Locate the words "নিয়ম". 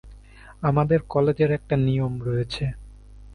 1.85-2.13